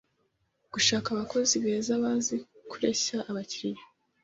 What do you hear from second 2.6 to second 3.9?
kureshya abakiriya